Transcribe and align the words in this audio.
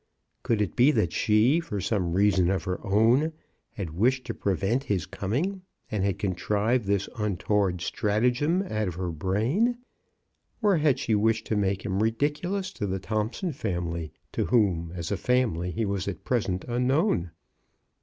Could 0.41 0.63
it 0.63 0.75
be 0.75 0.89
that 0.93 1.13
she, 1.13 1.59
for 1.59 1.79
some 1.79 2.13
reason 2.13 2.49
of 2.49 2.63
her 2.63 2.79
own, 2.83 3.33
had 3.73 3.91
wished 3.91 4.25
to 4.25 4.33
prevent 4.33 4.85
his 4.85 5.05
coming, 5.05 5.61
and 5.91 6.03
had 6.03 6.17
contrived 6.17 6.87
this 6.87 7.07
un 7.17 7.37
toward 7.37 7.81
stratagem 7.81 8.63
out 8.63 8.87
of 8.87 8.95
her 8.95 9.11
brain? 9.11 9.77
or 10.59 10.77
had 10.77 10.97
she 10.97 11.13
wished 11.13 11.45
to 11.45 11.55
make 11.55 11.85
him 11.85 12.01
ridiculous 12.01 12.73
to 12.73 12.87
the 12.87 12.97
Thomp 12.99 13.35
son 13.35 13.51
family, 13.51 14.11
to 14.31 14.45
whom, 14.45 14.91
as 14.95 15.11
a 15.11 15.17
family, 15.17 15.69
he 15.69 15.85
was 15.85 16.07
at 16.07 16.23
present 16.23 16.65
unknown 16.67 17.29